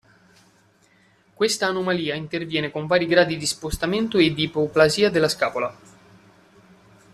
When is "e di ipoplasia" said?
4.17-5.11